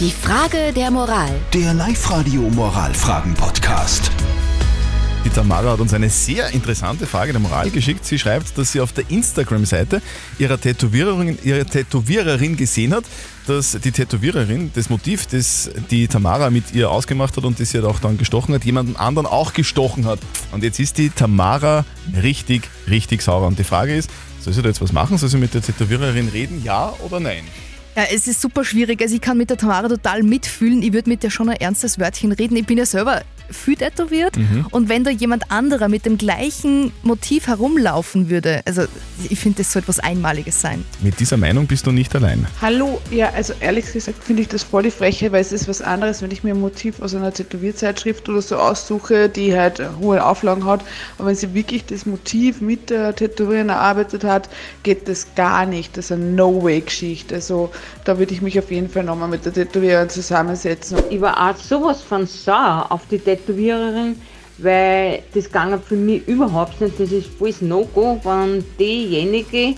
Die 0.00 0.10
Frage 0.10 0.72
der 0.74 0.90
Moral. 0.90 1.30
Der 1.52 1.72
Live-Radio 1.72 2.40
Moralfragen-Podcast. 2.50 4.10
Die 5.24 5.28
Tamara 5.28 5.70
hat 5.70 5.78
uns 5.78 5.94
eine 5.94 6.10
sehr 6.10 6.50
interessante 6.50 7.06
Frage 7.06 7.30
der 7.30 7.40
Moral 7.40 7.70
geschickt. 7.70 8.04
Sie 8.04 8.18
schreibt, 8.18 8.58
dass 8.58 8.72
sie 8.72 8.80
auf 8.80 8.92
der 8.92 9.08
Instagram-Seite 9.08 10.02
ihrer 10.40 10.60
Tätowiererin, 10.60 11.38
ihrer 11.44 11.64
Tätowiererin 11.64 12.56
gesehen 12.56 12.92
hat, 12.92 13.04
dass 13.46 13.78
die 13.84 13.92
Tätowiererin 13.92 14.72
das 14.74 14.90
Motiv, 14.90 15.26
das 15.26 15.70
die 15.92 16.08
Tamara 16.08 16.50
mit 16.50 16.74
ihr 16.74 16.90
ausgemacht 16.90 17.36
hat 17.36 17.44
und 17.44 17.60
das 17.60 17.70
sie 17.70 17.78
halt 17.78 17.86
auch 17.86 18.00
dann 18.00 18.18
gestochen 18.18 18.52
hat, 18.52 18.64
jemanden 18.64 18.96
anderen 18.96 19.26
auch 19.26 19.52
gestochen 19.52 20.06
hat. 20.06 20.18
Und 20.50 20.64
jetzt 20.64 20.80
ist 20.80 20.98
die 20.98 21.10
Tamara 21.10 21.84
richtig, 22.20 22.68
richtig 22.90 23.22
sauer. 23.22 23.46
Und 23.46 23.60
die 23.60 23.64
Frage 23.64 23.94
ist, 23.94 24.10
soll 24.40 24.52
sie 24.52 24.60
da 24.60 24.70
jetzt 24.70 24.82
was 24.82 24.92
machen? 24.92 25.18
Soll 25.18 25.28
sie 25.28 25.38
mit 25.38 25.54
der 25.54 25.62
Tätowiererin 25.62 26.30
reden? 26.30 26.64
Ja 26.64 26.92
oder 27.04 27.20
nein? 27.20 27.44
Ja, 27.96 28.04
es 28.12 28.26
ist 28.26 28.40
super 28.40 28.64
schwierig. 28.64 29.00
Also 29.00 29.14
ich 29.14 29.20
kann 29.20 29.38
mit 29.38 29.50
der 29.50 29.56
Tamara 29.56 29.88
total 29.88 30.24
mitfühlen. 30.24 30.82
Ich 30.82 30.92
würde 30.92 31.08
mit 31.08 31.22
der 31.22 31.30
schon 31.30 31.48
ein 31.48 31.56
ernstes 31.56 31.98
Wörtchen 32.00 32.32
reden. 32.32 32.56
Ich 32.56 32.66
bin 32.66 32.76
ja 32.76 32.86
selber 32.86 33.22
viel 33.50 33.76
tätowiert 33.76 34.34
und 34.70 34.88
wenn 34.88 35.04
da 35.04 35.10
jemand 35.10 35.50
anderer 35.50 35.88
mit 35.88 36.06
dem 36.06 36.18
gleichen 36.18 36.92
Motiv 37.02 37.46
herumlaufen 37.46 38.30
würde, 38.30 38.62
also 38.64 38.82
ich 39.28 39.38
finde, 39.38 39.58
das 39.58 39.72
soll 39.72 39.82
etwas 39.82 40.00
Einmaliges 40.00 40.60
sein. 40.60 40.84
Mit 41.02 41.20
dieser 41.20 41.36
Meinung 41.36 41.66
bist 41.66 41.86
du 41.86 41.92
nicht 41.92 42.14
allein. 42.14 42.46
Hallo, 42.60 43.00
ja, 43.10 43.30
also 43.34 43.54
ehrlich 43.60 43.92
gesagt 43.92 44.22
finde 44.22 44.42
ich 44.42 44.48
das 44.48 44.62
voll 44.62 44.84
die 44.84 44.90
Freche, 44.90 45.30
weil 45.32 45.40
es 45.40 45.52
ist 45.52 45.68
was 45.68 45.82
anderes, 45.82 46.22
wenn 46.22 46.30
ich 46.30 46.42
mir 46.42 46.54
ein 46.54 46.60
Motiv 46.60 47.00
aus 47.00 47.14
einer 47.14 47.32
Tätowierzeitschrift 47.32 48.28
oder 48.28 48.42
so 48.42 48.56
aussuche, 48.56 49.28
die 49.28 49.56
halt 49.56 49.82
hohe 50.00 50.24
Auflagen 50.24 50.64
hat. 50.64 50.82
Aber 51.18 51.28
wenn 51.28 51.36
sie 51.36 51.54
wirklich 51.54 51.84
das 51.84 52.06
Motiv 52.06 52.60
mit 52.60 52.90
der 52.90 53.14
Tätowiererin 53.14 53.68
erarbeitet 53.68 54.24
hat, 54.24 54.48
geht 54.82 55.08
das 55.08 55.34
gar 55.34 55.66
nicht. 55.66 55.96
Das 55.96 56.06
ist 56.06 56.12
eine 56.12 56.24
No-Way-Geschichte. 56.24 57.34
Also 57.34 57.70
da 58.04 58.18
würde 58.18 58.34
ich 58.34 58.42
mich 58.42 58.58
auf 58.58 58.70
jeden 58.70 58.88
Fall 58.88 59.04
nochmal 59.04 59.28
mit 59.28 59.44
der 59.44 59.52
Tätowiererin 59.52 60.08
zusammensetzen. 60.08 60.98
Ich 61.10 61.20
war 61.20 61.50
auch 61.50 61.56
sowas 61.56 62.02
von 62.02 62.26
sauer 62.26 62.86
auf 62.88 63.02
die 63.10 63.18
Tätowiererin, 63.18 63.33
weil 64.58 65.22
das 65.34 65.50
ging 65.50 65.80
für 65.86 65.96
mich 65.96 66.26
überhaupt 66.28 66.80
nicht. 66.80 66.98
Das 66.98 67.10
ist 67.10 67.26
volles 67.26 67.60
No-Go, 67.60 68.20
wenn 68.22 68.64
diejenige 68.78 69.74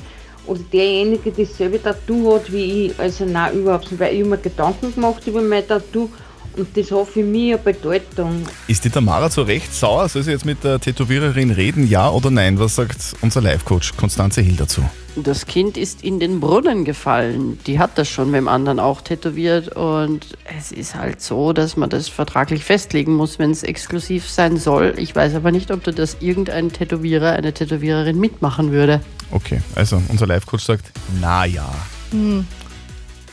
oder 0.47 0.61
derjenige 0.73 1.33
dasselbe 1.33 1.83
Tattoo 1.83 2.35
hat 2.35 2.53
wie 2.53 2.87
ich. 2.87 2.99
Also 2.99 3.25
nein, 3.25 3.59
überhaupt 3.59 3.91
nicht, 3.91 4.01
weil 4.01 4.15
ich 4.15 4.25
mir 4.25 4.39
Gedanken 4.39 4.95
gemacht 4.95 5.27
über 5.27 5.43
mein 5.43 5.67
Tattoo 5.67 6.09
und 6.57 6.77
das 6.77 6.91
hat 6.91 7.09
für 7.09 7.23
mich 7.23 7.55
eine 7.55 7.59
Bedeutung. 7.59 8.47
Ist 8.69 8.85
die 8.85 8.91
Tamara 8.91 9.31
zu 9.31 9.43
Recht 9.43 9.75
sauer? 9.75 10.09
Soll 10.09 10.23
sie 10.23 10.31
jetzt 10.31 10.45
mit 10.45 10.65
der 10.65 10.81
Tätowiererin 10.81 11.51
reden? 11.51 11.87
Ja 11.87 12.11
oder 12.11 12.31
nein? 12.31 12.59
Was 12.59 12.77
sagt 12.77 13.17
unser 13.21 13.41
Live-Coach 13.41 13.97
Konstanze 13.97 14.41
Hill 14.41 14.57
dazu? 14.57 14.83
Das 15.17 15.47
Kind 15.47 15.79
ist 15.79 16.05
in 16.05 16.21
den 16.21 16.41
Brunnen 16.41 16.85
gefallen. 16.85 17.59
Die 17.67 17.79
hat 17.79 17.97
das 17.97 18.09
schon 18.09 18.31
mit 18.31 18.39
dem 18.39 18.49
anderen 18.49 18.79
auch 18.79 19.01
tätowiert. 19.01 19.69
Und 19.69 20.37
es 20.59 20.73
ist 20.73 20.95
halt 20.95 21.23
so, 21.23 21.55
dass 21.55 21.77
man 21.77 21.89
das 21.89 22.09
vertraglich 22.09 22.65
festlegen 22.65 23.15
muss, 23.15 23.39
wenn 23.39 23.51
es 23.51 23.63
exklusiv 23.63 24.29
sein 24.29 24.59
soll. 24.59 24.95
Ich 24.99 25.17
weiß 25.17 25.35
aber 25.35 25.53
nicht, 25.53 25.71
ob 25.71 25.85
da 25.85 25.93
das 25.93 26.19
irgendein 26.21 26.71
Tätowierer, 26.71 27.33
eine 27.33 27.55
Tätowiererin 27.55 28.19
mitmachen 28.19 28.73
würde. 28.73 29.01
Okay, 29.31 29.61
also 29.75 30.03
unser 30.09 30.27
Live-Coach 30.27 30.65
sagt, 30.65 30.93
na 31.21 31.47
ja. 31.47 31.69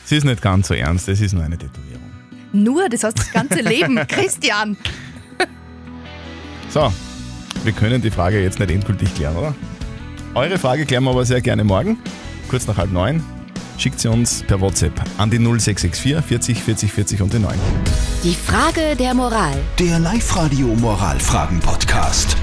Sie 0.06 0.16
ist 0.18 0.24
nicht 0.24 0.42
ganz 0.42 0.70
so 0.70 0.74
ernst, 0.74 1.08
es 1.10 1.22
ist 1.22 1.34
nur 1.34 1.44
eine 1.44 1.58
Tätowierung. 1.58 1.93
Nur, 2.54 2.88
das 2.88 3.04
heißt 3.04 3.18
das 3.18 3.32
ganze 3.32 3.60
Leben. 3.62 3.96
Christian! 4.08 4.78
So, 6.70 6.92
wir 7.64 7.72
können 7.74 8.02
die 8.02 8.10
Frage 8.12 8.42
jetzt 8.42 8.60
nicht 8.60 8.72
endgültig 8.72 9.14
klären, 9.16 9.36
oder? 9.36 9.54
Eure 10.34 10.58
Frage 10.58 10.86
klären 10.86 11.04
wir 11.04 11.12
aber 11.12 11.26
sehr 11.26 11.42
gerne 11.42 11.64
morgen, 11.64 11.98
kurz 12.48 12.66
nach 12.68 12.78
halb 12.78 12.92
neun. 12.92 13.24
Schickt 13.78 14.00
sie 14.00 14.08
uns 14.08 14.44
per 14.44 14.62
WhatsApp 14.62 14.94
an 15.18 15.30
die 15.30 15.38
0664 15.38 16.24
40 16.24 16.64
40 16.64 16.92
40 16.92 17.22
und 17.22 17.34
die 17.34 17.40
9. 17.40 17.54
Die 18.24 18.36
Frage 18.36 18.96
der 18.96 19.14
Moral. 19.14 19.56
Der 19.80 20.00
Live-Radio 20.00 20.68
Moralfragen-Podcast. 20.68 22.38